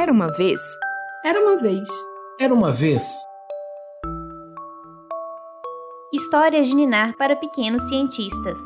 [0.00, 0.62] Era uma vez.
[1.22, 1.86] Era uma vez.
[2.40, 3.02] Era uma vez.
[6.10, 8.58] Histórias de Ninar para pequenos cientistas.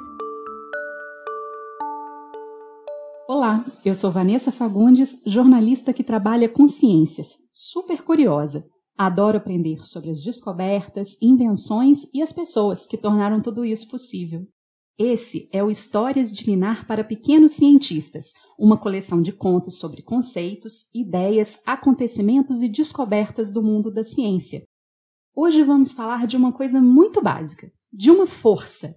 [3.28, 8.64] Olá, eu sou Vanessa Fagundes, jornalista que trabalha com ciências, super curiosa.
[8.96, 14.46] Adoro aprender sobre as descobertas, invenções e as pessoas que tornaram tudo isso possível.
[14.98, 20.84] Esse é o Histórias de Ninar para Pequenos Cientistas, uma coleção de contos sobre conceitos,
[20.94, 24.62] ideias, acontecimentos e descobertas do mundo da ciência.
[25.34, 28.94] Hoje vamos falar de uma coisa muito básica, de uma força.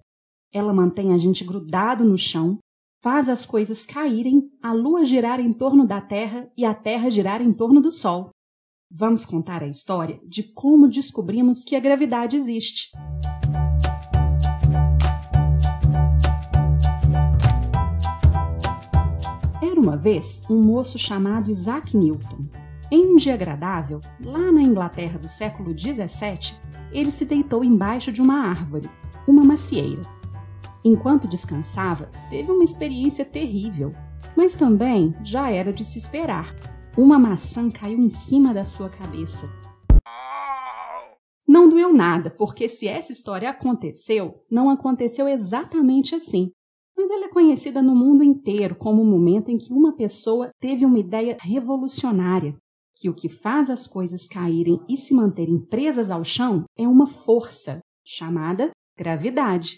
[0.52, 2.60] Ela mantém a gente grudado no chão,
[3.02, 7.42] faz as coisas caírem, a lua girar em torno da Terra e a Terra girar
[7.42, 8.30] em torno do Sol.
[8.88, 12.92] Vamos contar a história de como descobrimos que a gravidade existe.
[19.78, 22.46] Era uma vez um moço chamado Isaac Newton.
[22.90, 26.58] Em um dia agradável, lá na Inglaterra do século XVII,
[26.90, 28.90] ele se deitou embaixo de uma árvore,
[29.24, 30.02] uma macieira.
[30.84, 33.94] Enquanto descansava, teve uma experiência terrível,
[34.36, 36.56] mas também já era de se esperar.
[36.96, 39.48] Uma maçã caiu em cima da sua cabeça.
[41.46, 46.50] Não doeu nada, porque se essa história aconteceu, não aconteceu exatamente assim
[46.98, 50.84] mas ela é conhecida no mundo inteiro como o momento em que uma pessoa teve
[50.84, 52.56] uma ideia revolucionária,
[52.96, 57.06] que o que faz as coisas caírem e se manterem presas ao chão é uma
[57.06, 59.76] força, chamada gravidade.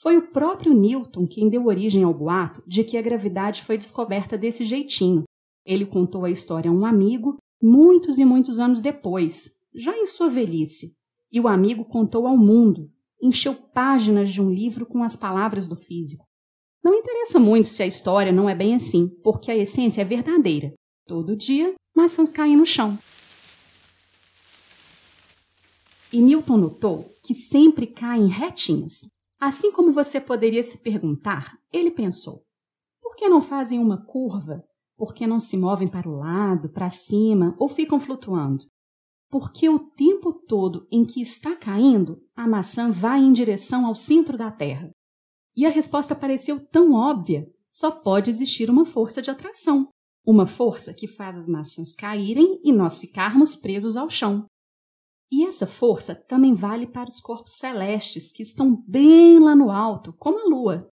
[0.00, 4.38] Foi o próprio Newton quem deu origem ao boato de que a gravidade foi descoberta
[4.38, 5.24] desse jeitinho.
[5.66, 10.30] Ele contou a história a um amigo muitos e muitos anos depois, já em sua
[10.30, 10.94] velhice,
[11.32, 12.88] e o amigo contou ao mundo,
[13.22, 16.24] encheu páginas de um livro com as palavras do físico.
[16.82, 20.72] Não interessa muito se a história não é bem assim, porque a essência é verdadeira.
[21.06, 22.98] Todo dia, maçãs caem no chão.
[26.12, 29.08] E Newton notou que sempre caem retinhas.
[29.38, 32.42] Assim como você poderia se perguntar, ele pensou:
[33.00, 34.64] por que não fazem uma curva?
[34.96, 38.64] Por que não se movem para o lado, para cima ou ficam flutuando?
[39.30, 44.36] Porque o tempo todo em que está caindo, a maçã vai em direção ao centro
[44.36, 44.90] da Terra.
[45.56, 49.88] E a resposta pareceu tão óbvia: só pode existir uma força de atração,
[50.26, 54.46] uma força que faz as maçãs caírem e nós ficarmos presos ao chão.
[55.32, 60.12] E essa força também vale para os corpos celestes que estão bem lá no alto,
[60.14, 60.90] como a Lua.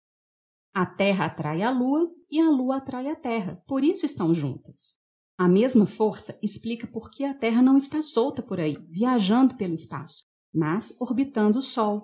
[0.73, 5.00] A Terra atrai a Lua e a Lua atrai a Terra, por isso estão juntas.
[5.41, 9.73] A mesma força explica por que a Terra não está solta por aí, viajando pelo
[9.73, 10.21] espaço,
[10.53, 12.01] mas orbitando o Sol.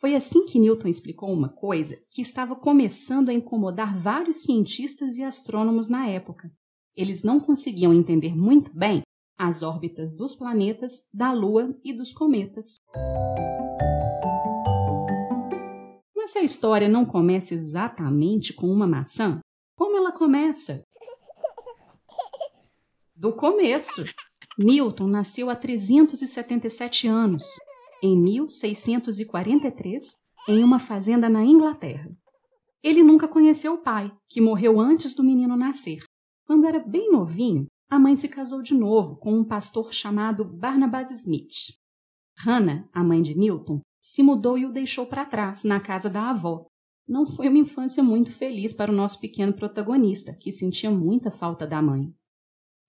[0.00, 5.22] Foi assim que Newton explicou uma coisa que estava começando a incomodar vários cientistas e
[5.22, 6.50] astrônomos na época.
[6.96, 9.02] Eles não conseguiam entender muito bem
[9.38, 12.78] as órbitas dos planetas, da Lua e dos cometas.
[16.16, 19.38] Mas se a história não começa exatamente com uma maçã,
[19.78, 20.82] como ela começa?
[23.16, 24.04] Do começo.
[24.58, 27.44] Newton nasceu há 377 anos,
[28.02, 30.14] em 1643,
[30.48, 32.10] em uma fazenda na Inglaterra.
[32.82, 35.98] Ele nunca conheceu o pai, que morreu antes do menino nascer.
[36.46, 41.10] Quando era bem novinho, a mãe se casou de novo com um pastor chamado Barnabas
[41.10, 41.74] Smith.
[42.38, 46.30] Hannah, a mãe de Newton, se mudou e o deixou para trás, na casa da
[46.30, 46.66] avó.
[47.08, 51.66] Não foi uma infância muito feliz para o nosso pequeno protagonista, que sentia muita falta
[51.66, 52.12] da mãe.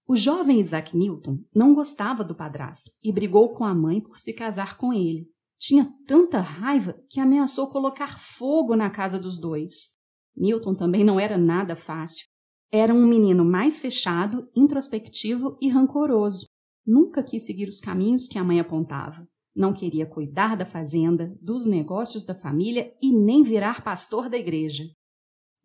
[0.10, 4.32] O jovem Isaac Newton não gostava do padrasto e brigou com a mãe por se
[4.32, 5.30] casar com ele.
[5.60, 9.98] Tinha tanta raiva que ameaçou colocar fogo na casa dos dois.
[10.34, 12.26] Newton também não era nada fácil.
[12.72, 16.46] Era um menino mais fechado, introspectivo e rancoroso.
[16.86, 19.28] Nunca quis seguir os caminhos que a mãe apontava.
[19.54, 24.86] Não queria cuidar da fazenda, dos negócios da família e nem virar pastor da igreja.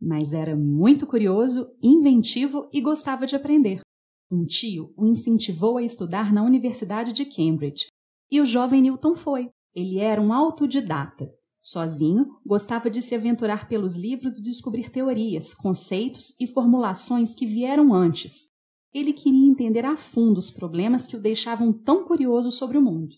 [0.01, 3.83] Mas era muito curioso, inventivo e gostava de aprender.
[4.33, 7.89] Um tio o incentivou a estudar na Universidade de Cambridge.
[8.31, 9.51] E o jovem Newton foi.
[9.75, 11.31] Ele era um autodidata.
[11.61, 17.93] Sozinho, gostava de se aventurar pelos livros e descobrir teorias, conceitos e formulações que vieram
[17.93, 18.49] antes.
[18.95, 23.15] Ele queria entender a fundo os problemas que o deixavam tão curioso sobre o mundo.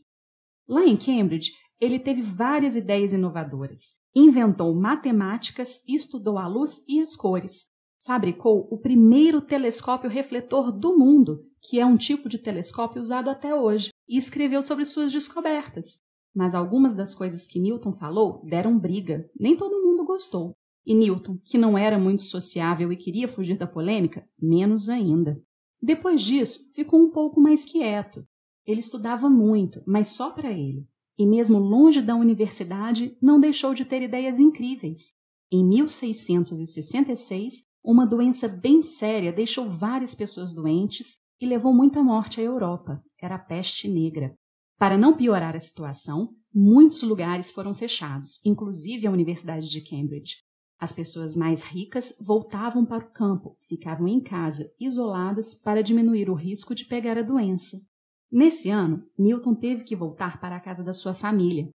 [0.69, 3.94] Lá em Cambridge, ele teve várias ideias inovadoras.
[4.16, 7.72] Inventou matemáticas estudou a luz e as cores
[8.05, 13.55] fabricou o primeiro telescópio refletor do mundo, que é um tipo de telescópio usado até
[13.55, 16.01] hoje, e escreveu sobre suas descobertas.
[16.35, 20.53] Mas algumas das coisas que Newton falou deram briga, nem todo mundo gostou.
[20.85, 25.41] E Newton, que não era muito sociável e queria fugir da polêmica, menos ainda.
[25.81, 28.27] Depois disso, ficou um pouco mais quieto.
[28.67, 30.87] Ele estudava muito, mas só para ele.
[31.17, 35.12] E mesmo longe da universidade, não deixou de ter ideias incríveis.
[35.50, 42.43] Em 1666, uma doença bem séria deixou várias pessoas doentes e levou muita morte à
[42.43, 43.03] Europa.
[43.21, 44.35] Era a peste negra.
[44.79, 50.37] Para não piorar a situação, muitos lugares foram fechados, inclusive a Universidade de Cambridge.
[50.81, 56.35] As pessoas mais ricas voltavam para o campo, ficavam em casa, isoladas, para diminuir o
[56.35, 57.79] risco de pegar a doença.
[58.33, 61.69] Nesse ano, Newton teve que voltar para a casa da sua família.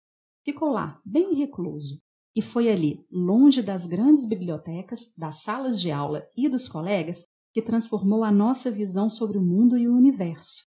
[0.44, 2.00] Ficou lá, bem recluso.
[2.40, 7.62] E foi ali, longe das grandes bibliotecas, das salas de aula e dos colegas, que
[7.62, 10.64] transformou a nossa visão sobre o mundo e o universo.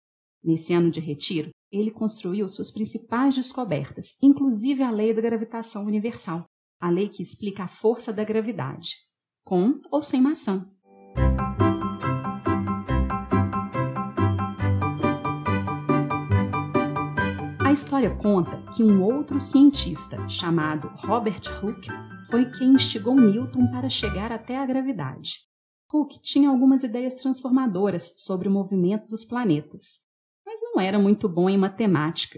[0.43, 6.47] Nesse ano de retiro, ele construiu suas principais descobertas, inclusive a lei da gravitação universal,
[6.81, 8.95] a lei que explica a força da gravidade,
[9.45, 10.67] com ou sem maçã.
[17.79, 21.89] História conta que um outro cientista, chamado Robert Hooke,
[22.29, 25.43] foi quem instigou Newton para chegar até a gravidade.
[25.93, 30.01] Hooke tinha algumas ideias transformadoras sobre o movimento dos planetas,
[30.45, 32.37] mas não era muito bom em matemática.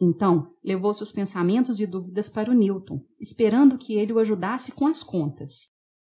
[0.00, 4.88] Então, levou seus pensamentos e dúvidas para o Newton, esperando que ele o ajudasse com
[4.88, 5.68] as contas.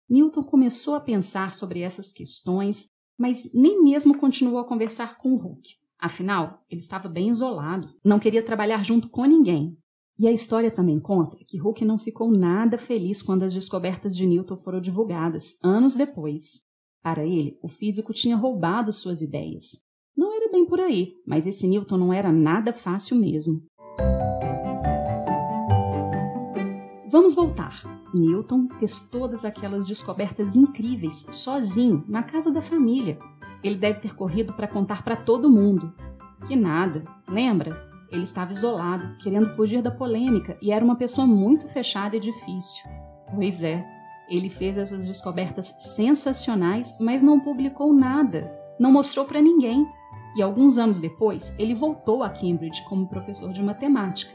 [0.08, 2.86] Newton começou a pensar sobre essas questões,
[3.18, 5.72] mas nem mesmo continuou a conversar com Hooke.
[6.00, 9.76] Afinal, ele estava bem isolado, não queria trabalhar junto com ninguém.
[10.16, 14.26] E a história também conta que Hooke não ficou nada feliz quando as descobertas de
[14.26, 16.62] Newton foram divulgadas, anos depois.
[17.02, 19.80] Para ele, o físico tinha roubado suas ideias.
[20.16, 23.62] Não era bem por aí, mas esse Newton não era nada fácil mesmo.
[27.10, 27.82] Vamos voltar.
[28.14, 33.18] Newton fez todas aquelas descobertas incríveis sozinho, na casa da família,
[33.62, 35.92] ele deve ter corrido para contar para todo mundo.
[36.46, 37.88] Que nada, lembra?
[38.10, 42.84] Ele estava isolado, querendo fugir da polêmica e era uma pessoa muito fechada e difícil.
[43.34, 43.84] Pois é,
[44.28, 49.86] ele fez essas descobertas sensacionais, mas não publicou nada, não mostrou para ninguém.
[50.36, 54.32] E alguns anos depois, ele voltou a Cambridge como professor de matemática.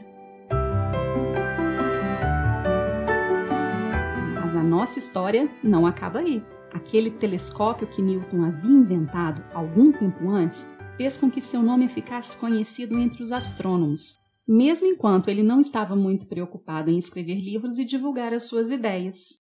[4.40, 6.42] Mas a nossa história não acaba aí.
[6.74, 10.66] Aquele telescópio que Newton havia inventado algum tempo antes
[10.96, 14.16] fez com que seu nome ficasse conhecido entre os astrônomos,
[14.46, 19.38] mesmo enquanto ele não estava muito preocupado em escrever livros e divulgar as suas ideias.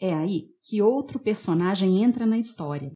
[0.00, 2.92] É aí que outro personagem entra na história.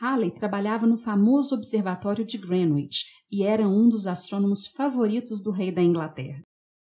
[0.00, 5.70] Halley trabalhava no famoso observatório de Greenwich e era um dos astrônomos favoritos do rei
[5.70, 6.42] da Inglaterra.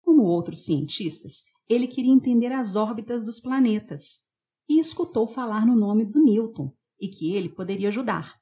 [0.03, 4.28] Como outros cientistas, ele queria entender as órbitas dos planetas
[4.69, 6.71] e escutou falar no nome do Newton
[7.01, 8.39] e que ele poderia ajudar.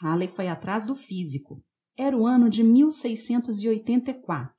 [0.00, 1.60] Halley foi atrás do físico.
[1.96, 4.54] Era o ano de 1684.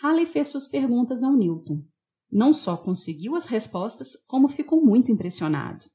[0.00, 1.84] Halley fez suas perguntas ao Newton.
[2.30, 5.86] Não só conseguiu as respostas, como ficou muito impressionado.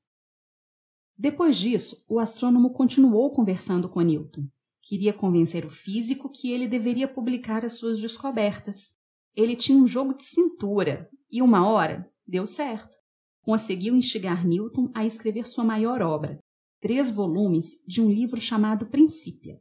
[1.17, 4.49] Depois disso, o astrônomo continuou conversando com Newton.
[4.81, 8.97] Queria convencer o físico que ele deveria publicar as suas descobertas.
[9.33, 13.02] Ele tinha um jogo de cintura e uma hora deu certo
[13.43, 16.39] conseguiu instigar Newton a escrever sua maior obra,
[16.81, 19.59] três volumes de um livro chamado Princípia.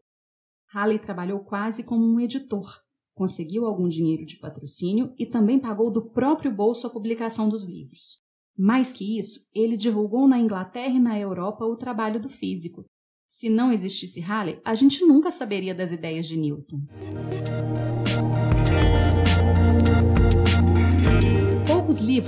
[0.72, 2.80] Halley trabalhou quase como um editor,
[3.14, 8.22] conseguiu algum dinheiro de patrocínio e também pagou do próprio bolso a publicação dos livros.
[8.56, 12.84] Mais que isso, ele divulgou na Inglaterra e na Europa o trabalho do físico.
[13.28, 16.82] Se não existisse Halley, a gente nunca saberia das ideias de Newton.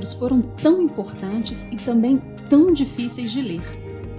[0.04, 2.20] Livros foram tão importantes e também
[2.50, 3.62] tão difíceis de ler.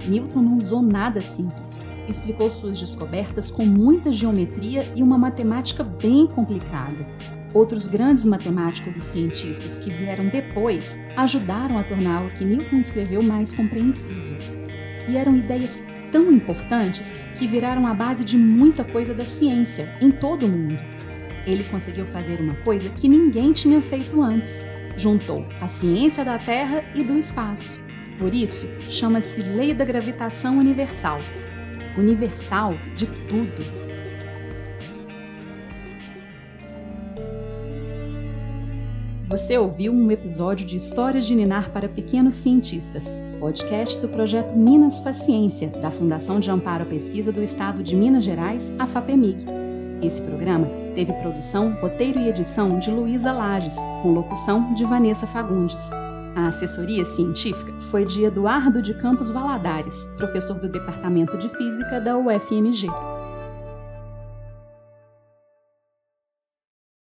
[0.08, 1.82] Newton não usou nada simples.
[2.08, 7.06] Explicou suas descobertas com muita geometria e uma matemática bem complicada.
[7.54, 13.22] Outros grandes matemáticos e cientistas que vieram depois ajudaram a tornar o que Newton escreveu
[13.22, 14.36] mais compreensível.
[15.08, 20.10] E eram ideias tão importantes que viraram a base de muita coisa da ciência em
[20.10, 20.78] todo o mundo.
[21.46, 24.64] Ele conseguiu fazer uma coisa que ninguém tinha feito antes
[24.96, 27.78] juntou a ciência da Terra e do espaço.
[28.18, 31.18] Por isso, chama-se Lei da Gravitação Universal.
[31.96, 33.86] Universal de tudo.
[39.28, 45.00] Você ouviu um episódio de Histórias de Ninar para Pequenos Cientistas, podcast do projeto Minas
[45.00, 49.65] Faciência, da Fundação de Amparo à Pesquisa do Estado de Minas Gerais, a FAPEMIG.
[50.02, 55.90] Esse programa teve produção, roteiro e edição de Luísa Lages, com locução de Vanessa Fagundes.
[56.34, 62.16] A assessoria científica foi de Eduardo de Campos Valadares, professor do Departamento de Física da
[62.16, 62.86] UFMG.